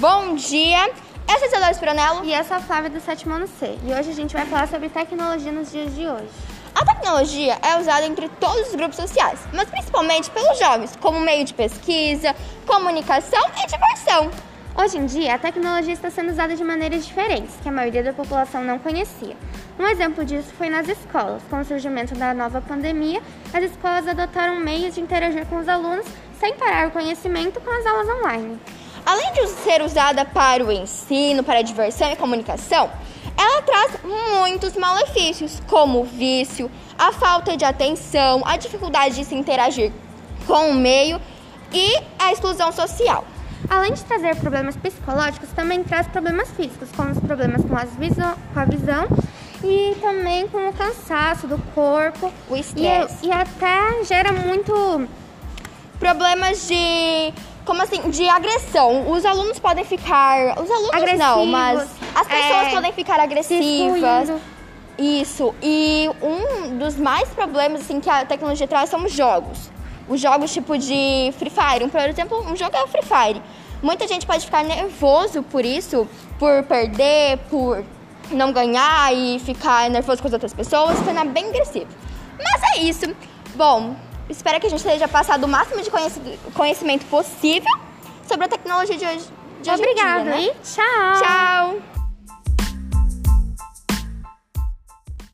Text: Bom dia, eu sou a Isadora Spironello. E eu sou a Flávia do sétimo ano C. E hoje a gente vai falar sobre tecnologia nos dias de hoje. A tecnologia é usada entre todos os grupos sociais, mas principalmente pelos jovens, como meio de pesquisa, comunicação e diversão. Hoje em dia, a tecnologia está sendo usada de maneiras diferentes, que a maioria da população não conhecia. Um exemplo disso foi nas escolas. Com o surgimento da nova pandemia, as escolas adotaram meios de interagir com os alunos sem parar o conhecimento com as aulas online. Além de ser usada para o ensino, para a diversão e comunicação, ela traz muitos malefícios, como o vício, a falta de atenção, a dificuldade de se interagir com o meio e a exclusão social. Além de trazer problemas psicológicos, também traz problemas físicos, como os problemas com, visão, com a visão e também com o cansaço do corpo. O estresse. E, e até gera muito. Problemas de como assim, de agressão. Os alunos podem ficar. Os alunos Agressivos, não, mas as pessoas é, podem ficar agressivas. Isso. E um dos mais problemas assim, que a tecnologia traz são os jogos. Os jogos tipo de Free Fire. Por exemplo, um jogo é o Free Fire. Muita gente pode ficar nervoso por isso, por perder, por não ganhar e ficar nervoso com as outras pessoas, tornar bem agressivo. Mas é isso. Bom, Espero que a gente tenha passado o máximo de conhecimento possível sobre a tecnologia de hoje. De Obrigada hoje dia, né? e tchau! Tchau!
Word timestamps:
Bom 0.00 0.34
dia, 0.34 0.86
eu 1.28 1.34
sou 1.34 1.44
a 1.44 1.46
Isadora 1.46 1.74
Spironello. 1.74 2.24
E 2.24 2.32
eu 2.32 2.42
sou 2.42 2.56
a 2.56 2.60
Flávia 2.60 2.88
do 2.88 2.98
sétimo 3.00 3.34
ano 3.34 3.46
C. 3.46 3.78
E 3.84 3.92
hoje 3.92 4.08
a 4.08 4.14
gente 4.14 4.32
vai 4.32 4.46
falar 4.46 4.66
sobre 4.66 4.88
tecnologia 4.88 5.52
nos 5.52 5.70
dias 5.70 5.94
de 5.94 6.06
hoje. 6.06 6.30
A 6.74 6.82
tecnologia 6.86 7.58
é 7.60 7.78
usada 7.78 8.06
entre 8.06 8.26
todos 8.40 8.68
os 8.68 8.74
grupos 8.74 8.96
sociais, 8.96 9.38
mas 9.52 9.68
principalmente 9.68 10.30
pelos 10.30 10.58
jovens, 10.58 10.96
como 10.96 11.20
meio 11.20 11.44
de 11.44 11.52
pesquisa, 11.52 12.34
comunicação 12.66 13.42
e 13.62 13.66
diversão. 13.66 14.30
Hoje 14.74 14.96
em 14.96 15.04
dia, 15.04 15.34
a 15.34 15.38
tecnologia 15.38 15.92
está 15.92 16.08
sendo 16.08 16.30
usada 16.30 16.56
de 16.56 16.64
maneiras 16.64 17.04
diferentes, 17.04 17.54
que 17.62 17.68
a 17.68 17.72
maioria 17.72 18.02
da 18.02 18.14
população 18.14 18.64
não 18.64 18.78
conhecia. 18.78 19.36
Um 19.78 19.86
exemplo 19.86 20.24
disso 20.24 20.48
foi 20.56 20.70
nas 20.70 20.88
escolas. 20.88 21.42
Com 21.50 21.60
o 21.60 21.64
surgimento 21.64 22.14
da 22.14 22.32
nova 22.32 22.62
pandemia, 22.62 23.20
as 23.52 23.64
escolas 23.64 24.08
adotaram 24.08 24.56
meios 24.56 24.94
de 24.94 25.02
interagir 25.02 25.44
com 25.44 25.56
os 25.56 25.68
alunos 25.68 26.06
sem 26.38 26.54
parar 26.54 26.88
o 26.88 26.90
conhecimento 26.90 27.60
com 27.60 27.70
as 27.70 27.84
aulas 27.84 28.08
online. 28.08 28.58
Além 29.10 29.32
de 29.32 29.44
ser 29.64 29.82
usada 29.82 30.24
para 30.24 30.64
o 30.64 30.70
ensino, 30.70 31.42
para 31.42 31.58
a 31.58 31.62
diversão 31.62 32.12
e 32.12 32.14
comunicação, 32.14 32.88
ela 33.36 33.60
traz 33.62 33.98
muitos 34.04 34.76
malefícios, 34.76 35.60
como 35.66 36.02
o 36.02 36.04
vício, 36.04 36.70
a 36.96 37.10
falta 37.10 37.56
de 37.56 37.64
atenção, 37.64 38.40
a 38.46 38.56
dificuldade 38.56 39.16
de 39.16 39.24
se 39.24 39.34
interagir 39.34 39.90
com 40.46 40.70
o 40.70 40.74
meio 40.74 41.20
e 41.72 41.92
a 42.20 42.30
exclusão 42.30 42.70
social. 42.70 43.24
Além 43.68 43.94
de 43.94 44.04
trazer 44.04 44.36
problemas 44.36 44.76
psicológicos, 44.76 45.48
também 45.56 45.82
traz 45.82 46.06
problemas 46.06 46.48
físicos, 46.52 46.88
como 46.96 47.10
os 47.10 47.18
problemas 47.18 47.62
com, 47.62 47.76
visão, 47.98 48.36
com 48.54 48.60
a 48.60 48.64
visão 48.64 49.08
e 49.64 49.96
também 50.00 50.46
com 50.46 50.68
o 50.68 50.72
cansaço 50.72 51.48
do 51.48 51.58
corpo. 51.74 52.32
O 52.48 52.56
estresse. 52.56 53.26
E, 53.26 53.26
e 53.26 53.32
até 53.32 54.04
gera 54.04 54.32
muito. 54.32 55.08
Problemas 55.98 56.66
de 56.66 57.34
como 57.70 57.82
assim, 57.82 58.10
de 58.10 58.28
agressão. 58.28 59.12
Os 59.12 59.24
alunos 59.24 59.60
podem 59.60 59.84
ficar. 59.84 60.60
Os 60.60 60.68
alunos 60.68 60.92
Agressivos, 60.92 61.18
não, 61.20 61.46
mas 61.46 61.88
as 62.16 62.26
pessoas 62.26 62.66
é, 62.66 62.70
podem 62.70 62.92
ficar 62.92 63.20
agressivas. 63.20 64.28
Isso. 64.98 65.54
E 65.62 66.10
um 66.20 66.76
dos 66.78 66.96
mais 66.96 67.28
problemas 67.28 67.82
assim, 67.82 68.00
que 68.00 68.10
a 68.10 68.24
tecnologia 68.24 68.66
traz 68.66 68.90
são 68.90 69.04
os 69.04 69.12
jogos. 69.12 69.70
Os 70.08 70.20
jogos 70.20 70.52
tipo 70.52 70.76
de 70.76 71.32
Free 71.38 71.48
Fire. 71.50 71.88
Por 71.88 72.00
exemplo, 72.00 72.40
um 72.40 72.56
jogo 72.56 72.76
é 72.76 72.82
o 72.82 72.88
Free 72.88 73.04
Fire. 73.04 73.40
Muita 73.80 74.08
gente 74.08 74.26
pode 74.26 74.44
ficar 74.44 74.64
nervoso 74.64 75.40
por 75.44 75.64
isso, 75.64 76.08
por 76.40 76.64
perder, 76.64 77.38
por 77.48 77.84
não 78.32 78.52
ganhar 78.52 79.14
e 79.14 79.38
ficar 79.38 79.88
nervoso 79.88 80.20
com 80.20 80.26
as 80.26 80.34
outras 80.34 80.52
pessoas, 80.52 80.98
tornar 81.04 81.24
bem 81.24 81.50
agressivo. 81.50 81.86
Mas 82.36 82.76
é 82.76 82.80
isso. 82.80 83.14
Bom, 83.54 83.94
Espero 84.30 84.60
que 84.60 84.66
a 84.68 84.70
gente 84.70 84.84
tenha 84.84 85.08
passado 85.08 85.44
o 85.44 85.48
máximo 85.48 85.82
de 85.82 85.90
conhecimento 86.54 87.04
possível 87.06 87.70
sobre 88.26 88.44
a 88.44 88.48
tecnologia 88.48 88.96
de 88.96 89.04
hoje. 89.04 89.24
De 89.60 89.70
Obrigada 89.70 90.22
hoje 90.22 90.22
dia, 90.22 90.30
né? 90.30 90.42
e 90.42 90.54
tchau! 90.64 91.22
Tchau! 91.22 91.99